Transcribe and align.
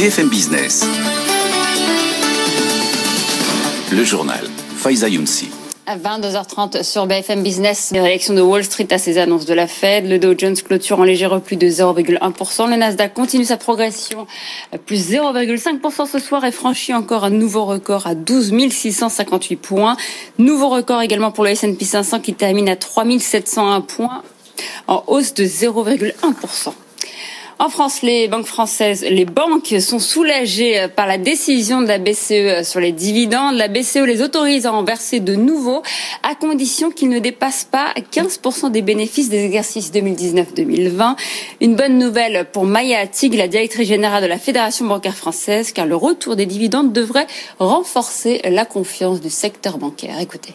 BFM 0.00 0.30
Business. 0.30 0.86
Le 3.92 4.02
journal. 4.02 4.40
Faiza 4.74 5.10
Younsi. 5.10 5.50
À 5.84 5.98
22h30 5.98 6.82
sur 6.82 7.06
BFM 7.06 7.42
Business, 7.42 7.90
les 7.92 8.00
réactions 8.00 8.32
de 8.32 8.40
Wall 8.40 8.64
Street 8.64 8.88
à 8.92 8.96
ces 8.96 9.18
annonces 9.18 9.44
de 9.44 9.52
la 9.52 9.66
Fed. 9.66 10.08
Le 10.08 10.18
Dow 10.18 10.32
Jones 10.38 10.56
clôture 10.56 11.00
en 11.00 11.04
léger 11.04 11.26
repli 11.26 11.58
de 11.58 11.66
0,1%. 11.66 12.70
Le 12.70 12.76
Nasdaq 12.76 13.12
continue 13.12 13.44
sa 13.44 13.58
progression, 13.58 14.26
plus 14.86 15.10
0,5% 15.10 16.06
ce 16.10 16.18
soir 16.18 16.46
et 16.46 16.50
franchit 16.50 16.94
encore 16.94 17.24
un 17.24 17.28
nouveau 17.28 17.66
record 17.66 18.06
à 18.06 18.14
12 18.14 18.54
658 18.70 19.56
points. 19.56 19.98
Nouveau 20.38 20.70
record 20.70 21.02
également 21.02 21.30
pour 21.30 21.44
le 21.44 21.50
S&P 21.50 21.84
500 21.84 22.20
qui 22.20 22.32
termine 22.32 22.70
à 22.70 22.76
3 22.76 23.04
701 23.18 23.82
points 23.82 24.22
en 24.86 25.04
hausse 25.08 25.34
de 25.34 25.44
0,1%. 25.44 26.72
En 27.62 27.68
France, 27.68 28.00
les 28.00 28.26
banques 28.26 28.46
françaises, 28.46 29.04
les 29.04 29.26
banques 29.26 29.74
sont 29.80 29.98
soulagées 29.98 30.86
par 30.96 31.06
la 31.06 31.18
décision 31.18 31.82
de 31.82 31.88
la 31.88 31.98
BCE 31.98 32.66
sur 32.66 32.80
les 32.80 32.90
dividendes. 32.90 33.54
La 33.56 33.68
BCE 33.68 34.06
les 34.06 34.22
autorise 34.22 34.64
à 34.64 34.72
en 34.72 34.82
verser 34.82 35.20
de 35.20 35.34
nouveau 35.34 35.82
à 36.22 36.34
condition 36.34 36.90
qu'ils 36.90 37.10
ne 37.10 37.18
dépassent 37.18 37.68
pas 37.70 37.92
15% 38.12 38.70
des 38.70 38.80
bénéfices 38.80 39.28
des 39.28 39.44
exercices 39.44 39.92
2019-2020. 39.92 41.16
Une 41.60 41.76
bonne 41.76 41.98
nouvelle 41.98 42.46
pour 42.50 42.64
Maya 42.64 43.00
Attig, 43.00 43.34
la 43.34 43.46
directrice 43.46 43.88
générale 43.88 44.22
de 44.22 44.28
la 44.28 44.38
Fédération 44.38 44.86
bancaire 44.86 45.14
française, 45.14 45.72
car 45.72 45.84
le 45.84 45.96
retour 45.96 46.36
des 46.36 46.46
dividendes 46.46 46.94
devrait 46.94 47.26
renforcer 47.58 48.40
la 48.48 48.64
confiance 48.64 49.20
du 49.20 49.28
secteur 49.28 49.76
bancaire. 49.76 50.18
Écoutez. 50.18 50.54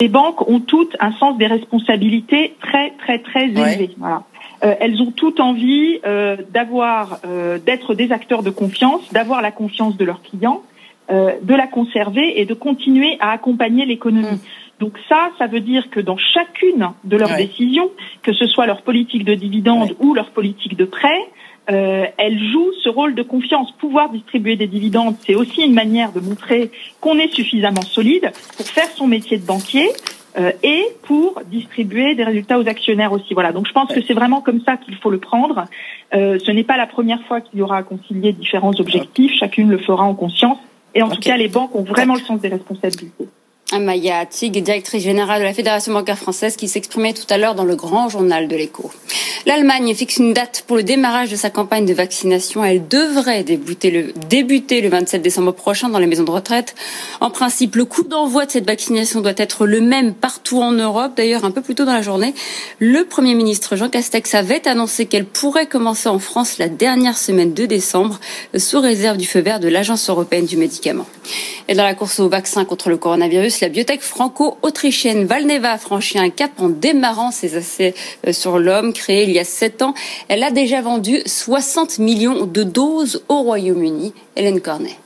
Les 0.00 0.08
banques 0.08 0.48
ont 0.48 0.58
toutes 0.58 0.96
un 0.98 1.12
sens 1.12 1.38
des 1.38 1.46
responsabilités 1.46 2.56
très 2.60 2.94
très 2.98 3.20
très 3.20 3.44
élevé. 3.44 3.90
Voilà. 3.96 4.24
Euh, 4.64 4.74
elles 4.80 5.00
ont 5.00 5.12
toutes 5.12 5.40
envie 5.40 6.00
euh, 6.04 6.36
d'avoir, 6.50 7.20
euh, 7.24 7.58
d'être 7.58 7.94
des 7.94 8.10
acteurs 8.12 8.42
de 8.42 8.50
confiance, 8.50 9.12
d'avoir 9.12 9.40
la 9.40 9.52
confiance 9.52 9.96
de 9.96 10.04
leurs 10.04 10.22
clients, 10.22 10.62
de 11.10 11.54
la 11.54 11.66
conserver 11.66 12.38
et 12.38 12.44
de 12.44 12.52
continuer 12.52 13.16
à 13.20 13.30
accompagner 13.30 13.86
l'économie. 13.86 14.26
Mm. 14.26 14.40
Donc 14.80 14.92
ça, 15.08 15.30
ça 15.38 15.46
veut 15.46 15.60
dire 15.60 15.88
que 15.88 16.00
dans 16.00 16.18
chacune 16.18 16.90
de 17.04 17.16
leurs 17.16 17.34
décisions, 17.34 17.90
que 18.22 18.34
ce 18.34 18.46
soit 18.46 18.66
leur 18.66 18.82
politique 18.82 19.24
de 19.24 19.32
dividendes 19.32 19.96
ou 20.00 20.12
leur 20.12 20.28
politique 20.32 20.76
de 20.76 20.84
prêt, 20.84 21.28
euh, 21.70 22.06
elles 22.16 22.38
jouent 22.50 22.72
ce 22.82 22.88
rôle 22.88 23.14
de 23.14 23.22
confiance. 23.22 23.72
Pouvoir 23.72 24.10
distribuer 24.10 24.56
des 24.56 24.66
dividendes, 24.66 25.16
c'est 25.26 25.34
aussi 25.34 25.62
une 25.62 25.74
manière 25.74 26.12
de 26.12 26.20
montrer 26.20 26.70
qu'on 27.00 27.18
est 27.18 27.32
suffisamment 27.32 27.82
solide 27.82 28.30
pour 28.56 28.66
faire 28.66 28.88
son 28.94 29.06
métier 29.06 29.36
de 29.36 29.44
banquier 29.44 29.88
euh, 30.38 30.52
et 30.62 30.84
pour 31.02 31.40
distribuer 31.46 32.14
des 32.14 32.24
résultats 32.24 32.58
aux 32.58 32.68
actionnaires 32.68 33.12
aussi. 33.12 33.34
Voilà. 33.34 33.52
Donc 33.52 33.66
je 33.66 33.72
pense 33.72 33.92
que 33.92 34.00
c'est 34.02 34.14
vraiment 34.14 34.40
comme 34.40 34.60
ça 34.62 34.76
qu'il 34.76 34.94
faut 34.96 35.10
le 35.10 35.18
prendre. 35.18 35.64
Euh, 36.14 36.38
ce 36.38 36.50
n'est 36.50 36.64
pas 36.64 36.76
la 36.76 36.86
première 36.86 37.22
fois 37.22 37.40
qu'il 37.40 37.58
y 37.58 37.62
aura 37.62 37.78
à 37.78 37.82
concilier 37.82 38.32
différents 38.32 38.78
objectifs. 38.78 39.32
Chacune 39.38 39.70
le 39.70 39.78
fera 39.78 40.04
en 40.04 40.14
conscience. 40.14 40.58
Et 40.94 41.02
en 41.02 41.10
tout 41.10 41.20
cas, 41.20 41.36
les 41.36 41.48
banques 41.48 41.74
ont 41.74 41.82
vraiment 41.82 42.14
le 42.14 42.20
sens 42.20 42.40
des 42.40 42.48
responsabilités. 42.48 43.28
Maya 43.76 44.24
Tig, 44.24 44.62
directrice 44.62 45.02
générale 45.02 45.40
de 45.40 45.44
la 45.44 45.52
Fédération 45.52 45.92
bancaire 45.92 46.18
française, 46.18 46.56
qui 46.56 46.68
s'exprimait 46.68 47.12
tout 47.12 47.26
à 47.28 47.36
l'heure 47.36 47.54
dans 47.54 47.64
le 47.64 47.76
grand 47.76 48.08
journal 48.08 48.48
de 48.48 48.56
l'écho. 48.56 48.90
L'Allemagne 49.44 49.94
fixe 49.94 50.16
une 50.16 50.32
date 50.32 50.64
pour 50.66 50.76
le 50.76 50.82
démarrage 50.82 51.30
de 51.30 51.36
sa 51.36 51.50
campagne 51.50 51.84
de 51.84 51.94
vaccination. 51.94 52.64
Elle 52.64 52.88
devrait 52.88 53.44
débuter 53.44 53.90
le, 53.90 54.12
débuter 54.28 54.80
le 54.80 54.88
27 54.88 55.22
décembre 55.22 55.52
prochain 55.52 55.88
dans 55.90 55.98
les 55.98 56.06
maisons 56.06 56.24
de 56.24 56.30
retraite. 56.30 56.74
En 57.20 57.30
principe, 57.30 57.76
le 57.76 57.84
coût 57.84 58.02
d'envoi 58.02 58.46
de 58.46 58.50
cette 58.50 58.66
vaccination 58.66 59.20
doit 59.20 59.32
être 59.36 59.66
le 59.66 59.80
même 59.80 60.14
partout 60.14 60.60
en 60.60 60.72
Europe. 60.72 61.12
D'ailleurs, 61.16 61.44
un 61.44 61.50
peu 61.50 61.60
plus 61.60 61.74
tôt 61.74 61.84
dans 61.84 61.92
la 61.92 62.02
journée, 62.02 62.34
le 62.78 63.04
Premier 63.04 63.34
ministre 63.34 63.76
Jean 63.76 63.88
Castex 63.88 64.34
avait 64.34 64.66
annoncé 64.66 65.06
qu'elle 65.06 65.26
pourrait 65.26 65.66
commencer 65.66 66.08
en 66.08 66.18
France 66.18 66.58
la 66.58 66.68
dernière 66.68 67.16
semaine 67.16 67.54
de 67.54 67.66
décembre, 67.66 68.18
sous 68.56 68.80
réserve 68.80 69.18
du 69.18 69.26
feu 69.26 69.40
vert 69.40 69.60
de 69.60 69.68
l'Agence 69.68 70.08
européenne 70.08 70.46
du 70.46 70.56
médicament. 70.56 71.06
Et 71.68 71.74
dans 71.74 71.84
la 71.84 71.94
course 71.94 72.18
au 72.20 72.28
vaccin 72.28 72.64
contre 72.64 72.88
le 72.88 72.96
coronavirus, 72.96 73.57
la 73.60 73.68
biotech 73.68 74.00
franco-autrichienne 74.00 75.26
Valneva 75.26 75.72
a 75.72 75.78
franchi 75.78 76.18
un 76.18 76.30
cap 76.30 76.52
en 76.58 76.68
démarrant 76.68 77.30
ses 77.30 77.56
essais 77.56 77.94
euh, 78.26 78.32
sur 78.32 78.58
l'homme 78.58 78.92
créés 78.92 79.24
il 79.24 79.30
y 79.30 79.38
a 79.38 79.44
sept 79.44 79.82
ans. 79.82 79.94
Elle 80.28 80.42
a 80.42 80.50
déjà 80.50 80.80
vendu 80.80 81.20
60 81.26 81.98
millions 81.98 82.46
de 82.46 82.62
doses 82.62 83.22
au 83.28 83.42
Royaume-Uni. 83.42 84.12
Hélène 84.36 84.60
Cornet. 84.60 84.96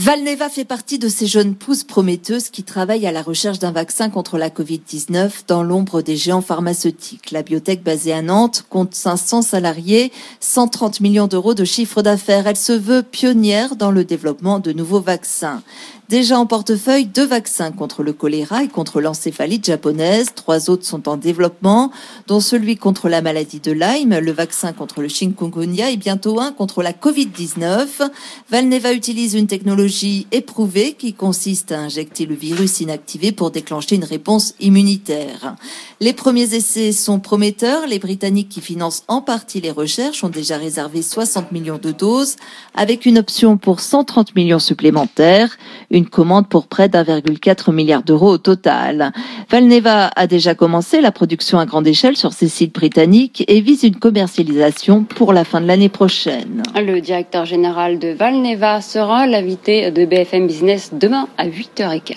Valneva 0.00 0.48
fait 0.48 0.64
partie 0.64 1.00
de 1.00 1.08
ces 1.08 1.26
jeunes 1.26 1.56
pousses 1.56 1.82
prometteuses 1.82 2.50
qui 2.50 2.62
travaillent 2.62 3.08
à 3.08 3.10
la 3.10 3.20
recherche 3.20 3.58
d'un 3.58 3.72
vaccin 3.72 4.10
contre 4.10 4.38
la 4.38 4.48
Covid-19 4.48 5.30
dans 5.48 5.64
l'ombre 5.64 6.02
des 6.02 6.16
géants 6.16 6.40
pharmaceutiques. 6.40 7.32
La 7.32 7.42
biotech 7.42 7.82
basée 7.82 8.12
à 8.12 8.22
Nantes 8.22 8.64
compte 8.70 8.94
500 8.94 9.42
salariés, 9.42 10.12
130 10.38 11.00
millions 11.00 11.26
d'euros 11.26 11.54
de 11.54 11.64
chiffre 11.64 12.00
d'affaires. 12.00 12.46
Elle 12.46 12.56
se 12.56 12.72
veut 12.72 13.02
pionnière 13.02 13.74
dans 13.74 13.90
le 13.90 14.04
développement 14.04 14.60
de 14.60 14.70
nouveaux 14.70 15.00
vaccins. 15.00 15.64
Déjà 16.08 16.38
en 16.38 16.46
portefeuille, 16.46 17.04
deux 17.04 17.26
vaccins 17.26 17.70
contre 17.70 18.02
le 18.02 18.14
choléra 18.14 18.64
et 18.64 18.68
contre 18.68 19.02
l'encéphalite 19.02 19.66
japonaise. 19.66 20.28
Trois 20.34 20.70
autres 20.70 20.86
sont 20.86 21.06
en 21.06 21.18
développement, 21.18 21.90
dont 22.28 22.40
celui 22.40 22.76
contre 22.76 23.10
la 23.10 23.20
maladie 23.20 23.60
de 23.60 23.72
Lyme, 23.72 24.18
le 24.18 24.32
vaccin 24.32 24.72
contre 24.72 25.02
le 25.02 25.08
chikungunya 25.08 25.90
et 25.90 25.98
bientôt 25.98 26.40
un 26.40 26.52
contre 26.52 26.82
la 26.82 26.92
Covid-19. 26.92 28.08
Valneva 28.48 28.94
utilise 28.94 29.34
une 29.34 29.48
technologie 29.48 29.87
éprouvée 30.32 30.92
qui 30.92 31.14
consiste 31.14 31.72
à 31.72 31.80
injecter 31.80 32.26
le 32.26 32.34
virus 32.34 32.80
inactivé 32.80 33.32
pour 33.32 33.50
déclencher 33.50 33.96
une 33.96 34.04
réponse 34.04 34.54
immunitaire. 34.60 35.56
Les 36.00 36.12
premiers 36.12 36.54
essais 36.54 36.92
sont 36.92 37.20
prometteurs. 37.20 37.86
Les 37.86 37.98
Britanniques 37.98 38.48
qui 38.48 38.60
financent 38.60 39.04
en 39.08 39.20
partie 39.20 39.60
les 39.60 39.70
recherches 39.70 40.22
ont 40.24 40.28
déjà 40.28 40.56
réservé 40.56 41.02
60 41.02 41.52
millions 41.52 41.78
de 41.82 41.90
doses 41.90 42.36
avec 42.74 43.06
une 43.06 43.18
option 43.18 43.56
pour 43.56 43.80
130 43.80 44.34
millions 44.36 44.58
supplémentaires 44.58 45.56
une 45.90 46.06
commande 46.06 46.48
pour 46.48 46.66
près 46.66 46.88
d'1,4 46.88 47.72
milliard 47.72 48.02
d'euros 48.02 48.32
au 48.32 48.38
total. 48.38 49.12
Valneva 49.50 50.10
a 50.14 50.26
déjà 50.26 50.54
commencé 50.54 51.00
la 51.00 51.12
production 51.12 51.58
à 51.58 51.66
grande 51.66 51.86
échelle 51.86 52.16
sur 52.16 52.32
ses 52.32 52.48
sites 52.48 52.74
britanniques 52.74 53.44
et 53.48 53.60
vise 53.60 53.84
une 53.84 53.96
commercialisation 53.96 55.04
pour 55.04 55.32
la 55.32 55.44
fin 55.44 55.60
de 55.60 55.66
l'année 55.66 55.88
prochaine. 55.88 56.62
Le 56.74 57.00
directeur 57.00 57.44
général 57.44 57.98
de 57.98 58.08
Valneva 58.08 58.80
sera 58.80 59.26
l'invité 59.26 59.77
de 59.90 60.04
BFM 60.04 60.46
Business 60.46 60.90
demain 60.92 61.28
à 61.38 61.46
8h15. 61.46 62.16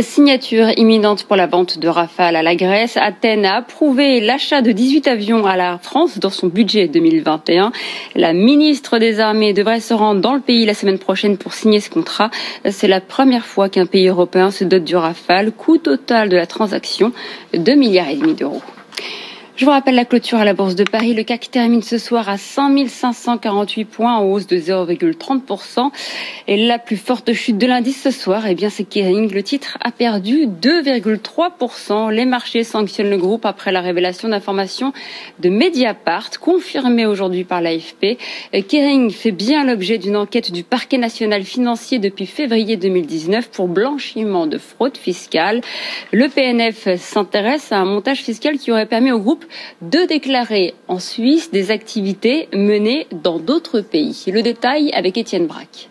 Signature 0.00 0.70
imminente 0.78 1.24
pour 1.24 1.36
la 1.36 1.46
vente 1.46 1.78
de 1.78 1.86
Rafale 1.86 2.36
à 2.36 2.42
la 2.42 2.56
Grèce. 2.56 2.96
Athènes 2.96 3.44
a 3.44 3.56
approuvé 3.56 4.20
l'achat 4.20 4.62
de 4.62 4.72
18 4.72 5.06
avions 5.06 5.44
à 5.44 5.56
la 5.56 5.78
France 5.78 6.18
dans 6.18 6.30
son 6.30 6.46
budget 6.46 6.88
2021. 6.88 7.72
La 8.14 8.32
ministre 8.32 8.98
des 8.98 9.20
Armées 9.20 9.52
devrait 9.52 9.80
se 9.80 9.92
rendre 9.92 10.22
dans 10.22 10.34
le 10.34 10.40
pays 10.40 10.64
la 10.64 10.74
semaine 10.74 10.98
prochaine 10.98 11.36
pour 11.36 11.52
signer 11.52 11.80
ce 11.80 11.90
contrat. 11.90 12.30
C'est 12.70 12.88
la 12.88 13.02
première 13.02 13.44
fois 13.44 13.68
qu'un 13.68 13.86
pays 13.86 14.08
européen 14.08 14.50
se 14.50 14.64
dote 14.64 14.84
du 14.84 14.96
Rafale. 14.96 15.52
Coût 15.52 15.76
total 15.76 16.30
de 16.30 16.36
la 16.36 16.46
transaction, 16.46 17.12
2 17.54 17.74
milliards 17.74 18.08
et 18.08 18.16
demi 18.16 18.34
d'euros. 18.34 18.62
Je 19.54 19.66
vous 19.66 19.70
rappelle 19.70 19.96
la 19.96 20.06
clôture 20.06 20.38
à 20.38 20.46
la 20.46 20.54
Bourse 20.54 20.76
de 20.76 20.82
Paris. 20.82 21.12
Le 21.12 21.24
CAC 21.24 21.50
termine 21.50 21.82
ce 21.82 21.98
soir 21.98 22.30
à 22.30 22.38
5 22.38 22.88
548 22.88 23.84
points 23.84 24.16
en 24.16 24.24
hausse 24.24 24.46
de 24.46 24.56
0,30%. 24.56 25.90
Et 26.48 26.66
la 26.66 26.78
plus 26.78 26.96
forte 26.96 27.34
chute 27.34 27.58
de 27.58 27.66
l'indice 27.66 28.02
ce 28.02 28.10
soir, 28.10 28.46
eh 28.46 28.54
bien, 28.54 28.70
c'est 28.70 28.84
Kering. 28.84 29.30
Le 29.30 29.42
titre 29.42 29.76
a 29.82 29.90
perdu 29.92 30.46
2,3%. 30.46 32.10
Les 32.10 32.24
marchés 32.24 32.64
sanctionnent 32.64 33.10
le 33.10 33.18
groupe 33.18 33.44
après 33.44 33.72
la 33.72 33.82
révélation 33.82 34.30
d'informations 34.30 34.94
de 35.40 35.50
Mediapart, 35.50 36.30
confirmées 36.40 37.04
aujourd'hui 37.04 37.44
par 37.44 37.60
l'AFP. 37.60 38.16
Kering 38.52 39.10
fait 39.10 39.32
bien 39.32 39.66
l'objet 39.66 39.98
d'une 39.98 40.16
enquête 40.16 40.50
du 40.50 40.64
parquet 40.64 40.98
national 40.98 41.44
financier 41.44 41.98
depuis 41.98 42.26
février 42.26 42.78
2019 42.78 43.50
pour 43.50 43.68
blanchiment 43.68 44.46
de 44.46 44.56
fraude 44.56 44.96
fiscale. 44.96 45.60
Le 46.10 46.28
PNF 46.28 46.96
s'intéresse 46.96 47.70
à 47.70 47.76
un 47.76 47.84
montage 47.84 48.22
fiscal 48.22 48.56
qui 48.56 48.72
aurait 48.72 48.86
permis 48.86 49.12
au 49.12 49.18
groupe 49.18 49.42
de 49.80 50.06
déclarer 50.06 50.74
en 50.88 50.98
Suisse 50.98 51.50
des 51.50 51.70
activités 51.70 52.48
menées 52.52 53.06
dans 53.10 53.38
d'autres 53.38 53.80
pays. 53.80 54.24
Le 54.26 54.42
détail 54.42 54.90
avec 54.92 55.16
Étienne 55.16 55.46
Braque. 55.46 55.88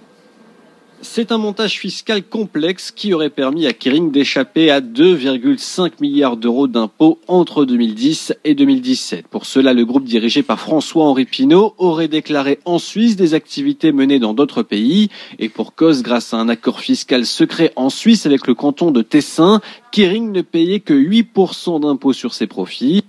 C'est 1.03 1.31
un 1.31 1.39
montage 1.39 1.79
fiscal 1.79 2.21
complexe 2.21 2.91
qui 2.91 3.11
aurait 3.15 3.31
permis 3.31 3.65
à 3.65 3.73
Kering 3.73 4.11
d'échapper 4.11 4.69
à 4.69 4.81
2,5 4.81 5.93
milliards 5.99 6.37
d'euros 6.37 6.67
d'impôts 6.67 7.17
entre 7.27 7.65
2010 7.65 8.35
et 8.43 8.53
2017. 8.53 9.25
Pour 9.27 9.47
cela, 9.47 9.73
le 9.73 9.83
groupe 9.83 10.03
dirigé 10.03 10.43
par 10.43 10.59
François-Henri 10.59 11.25
Pinault 11.25 11.73
aurait 11.79 12.07
déclaré 12.07 12.59
en 12.65 12.77
Suisse 12.77 13.15
des 13.15 13.33
activités 13.33 13.91
menées 13.91 14.19
dans 14.19 14.35
d'autres 14.35 14.61
pays. 14.61 15.09
Et 15.39 15.49
pour 15.49 15.73
cause, 15.73 16.03
grâce 16.03 16.35
à 16.35 16.37
un 16.37 16.49
accord 16.49 16.81
fiscal 16.81 17.25
secret 17.25 17.73
en 17.75 17.89
Suisse 17.89 18.27
avec 18.27 18.45
le 18.45 18.53
canton 18.53 18.91
de 18.91 19.01
Tessin, 19.01 19.59
Kering 19.91 20.31
ne 20.31 20.43
payait 20.43 20.81
que 20.81 20.93
8% 20.93 21.81
d'impôts 21.81 22.13
sur 22.13 22.35
ses 22.35 22.45
profits. 22.45 23.03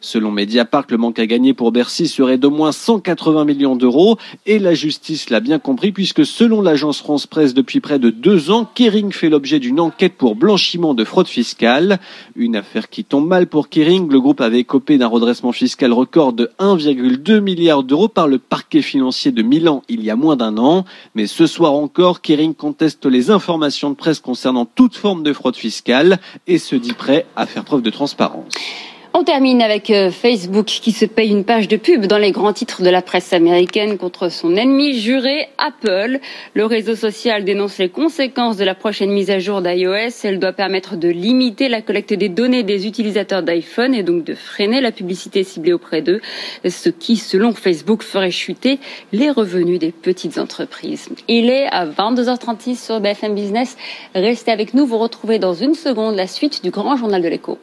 Selon 0.00 0.30
Mediapart, 0.30 0.84
le 0.90 0.96
manque 0.96 1.18
à 1.18 1.26
gagner 1.26 1.54
pour 1.54 1.72
Bercy 1.72 2.08
serait 2.08 2.38
d'au 2.38 2.50
moins 2.50 2.72
180 2.72 3.44
millions 3.44 3.76
d'euros 3.76 4.16
et 4.46 4.58
la 4.58 4.74
justice 4.74 5.30
l'a 5.30 5.40
bien 5.40 5.58
compris 5.58 5.92
puisque 5.92 6.26
selon 6.26 6.62
l'agence 6.62 6.98
France 6.98 7.26
Presse 7.26 7.54
depuis 7.54 7.80
près 7.80 7.98
de 7.98 8.10
deux 8.10 8.50
ans, 8.50 8.68
Kering 8.74 9.12
fait 9.12 9.28
l'objet 9.28 9.58
d'une 9.58 9.80
enquête 9.80 10.14
pour 10.14 10.36
blanchiment 10.36 10.94
de 10.94 11.04
fraude 11.04 11.28
fiscale. 11.28 11.98
Une 12.36 12.56
affaire 12.56 12.88
qui 12.88 13.04
tombe 13.04 13.26
mal 13.26 13.46
pour 13.46 13.68
Kering. 13.68 14.10
Le 14.10 14.20
groupe 14.20 14.40
avait 14.40 14.64
copé 14.64 14.98
d'un 14.98 15.06
redressement 15.06 15.52
fiscal 15.52 15.92
record 15.92 16.32
de 16.32 16.50
1,2 16.58 17.40
milliard 17.40 17.82
d'euros 17.82 18.08
par 18.08 18.28
le 18.28 18.38
parquet 18.38 18.82
financier 18.82 19.32
de 19.32 19.42
Milan 19.42 19.82
il 19.88 20.02
y 20.04 20.10
a 20.10 20.16
moins 20.16 20.36
d'un 20.36 20.56
an. 20.58 20.84
Mais 21.14 21.26
ce 21.26 21.46
soir 21.46 21.72
encore, 21.72 22.20
Kering 22.20 22.54
conteste 22.54 23.06
les 23.06 23.30
informations 23.30 23.90
de 23.90 23.96
presse 23.96 24.20
concernant 24.20 24.64
toute 24.64 24.96
forme 24.96 25.22
de 25.22 25.32
fraude 25.32 25.56
fiscale 25.56 26.18
et 26.46 26.58
se 26.58 26.76
dit 26.76 26.92
prêt 26.92 27.26
à 27.36 27.46
faire 27.46 27.64
preuve 27.64 27.82
de 27.82 27.90
transparence. 27.90 28.91
On 29.14 29.24
termine 29.24 29.60
avec 29.60 29.90
euh, 29.90 30.10
Facebook 30.10 30.64
qui 30.64 30.90
se 30.90 31.04
paye 31.04 31.28
une 31.28 31.44
page 31.44 31.68
de 31.68 31.76
pub 31.76 32.06
dans 32.06 32.16
les 32.16 32.32
grands 32.32 32.54
titres 32.54 32.80
de 32.80 32.88
la 32.88 33.02
presse 33.02 33.34
américaine 33.34 33.98
contre 33.98 34.30
son 34.30 34.56
ennemi 34.56 34.98
juré 34.98 35.48
Apple. 35.58 36.18
Le 36.54 36.64
réseau 36.64 36.96
social 36.96 37.44
dénonce 37.44 37.76
les 37.76 37.90
conséquences 37.90 38.56
de 38.56 38.64
la 38.64 38.74
prochaine 38.74 39.10
mise 39.10 39.30
à 39.30 39.38
jour 39.38 39.60
d'iOS. 39.60 40.24
Elle 40.24 40.38
doit 40.38 40.54
permettre 40.54 40.96
de 40.96 41.08
limiter 41.08 41.68
la 41.68 41.82
collecte 41.82 42.14
des 42.14 42.30
données 42.30 42.62
des 42.62 42.86
utilisateurs 42.86 43.42
d'iPhone 43.42 43.94
et 43.94 44.02
donc 44.02 44.24
de 44.24 44.34
freiner 44.34 44.80
la 44.80 44.92
publicité 44.92 45.44
ciblée 45.44 45.74
auprès 45.74 46.00
d'eux, 46.00 46.22
ce 46.66 46.88
qui, 46.88 47.16
selon 47.16 47.52
Facebook, 47.52 48.02
ferait 48.02 48.30
chuter 48.30 48.78
les 49.12 49.30
revenus 49.30 49.78
des 49.78 49.92
petites 49.92 50.38
entreprises. 50.38 51.10
Il 51.28 51.50
est 51.50 51.66
à 51.66 51.84
22h36 51.84 52.82
sur 52.82 53.00
BFM 53.00 53.34
Business. 53.34 53.76
Restez 54.14 54.52
avec 54.52 54.72
nous, 54.72 54.86
vous 54.86 54.98
retrouvez 54.98 55.38
dans 55.38 55.52
une 55.52 55.74
seconde 55.74 56.16
la 56.16 56.26
suite 56.26 56.64
du 56.64 56.70
grand 56.70 56.96
journal 56.96 57.20
de 57.20 57.28
l'écho. 57.28 57.58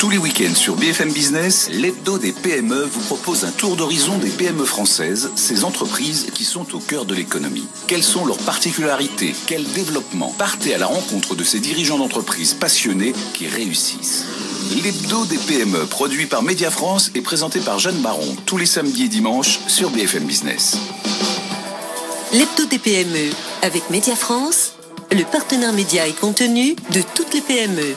Tous 0.00 0.08
les 0.08 0.16
week-ends 0.16 0.54
sur 0.54 0.76
BFM 0.76 1.12
Business, 1.12 1.68
l'hebdo 1.70 2.16
des 2.16 2.32
PME 2.32 2.84
vous 2.84 3.02
propose 3.02 3.44
un 3.44 3.50
tour 3.50 3.76
d'horizon 3.76 4.16
des 4.16 4.30
PME 4.30 4.64
françaises, 4.64 5.30
ces 5.36 5.62
entreprises 5.62 6.28
qui 6.32 6.44
sont 6.44 6.74
au 6.74 6.78
cœur 6.78 7.04
de 7.04 7.14
l'économie. 7.14 7.66
Quelles 7.86 8.02
sont 8.02 8.24
leurs 8.24 8.38
particularités 8.38 9.34
Quel 9.46 9.62
développement? 9.62 10.34
Partez 10.38 10.74
à 10.74 10.78
la 10.78 10.86
rencontre 10.86 11.34
de 11.34 11.44
ces 11.44 11.60
dirigeants 11.60 11.98
d'entreprises 11.98 12.54
passionnés 12.54 13.12
qui 13.34 13.46
réussissent. 13.46 14.24
L'hebdo 14.82 15.26
des 15.26 15.36
PME, 15.36 15.84
produit 15.84 16.24
par 16.24 16.42
Média 16.42 16.70
France 16.70 17.10
et 17.14 17.20
présenté 17.20 17.60
par 17.60 17.78
Jeanne 17.78 18.00
Baron, 18.00 18.36
tous 18.46 18.56
les 18.56 18.64
samedis 18.64 19.04
et 19.04 19.08
dimanches 19.08 19.60
sur 19.66 19.90
BFM 19.90 20.24
Business. 20.24 20.78
L'hebdo 22.32 22.64
des 22.64 22.78
PME, 22.78 23.32
avec 23.60 23.90
Média 23.90 24.16
France, 24.16 24.72
le 25.12 25.24
partenaire 25.24 25.74
média 25.74 26.06
et 26.06 26.12
contenu 26.12 26.74
de 26.94 27.02
toutes 27.14 27.34
les 27.34 27.42
PME. 27.42 27.94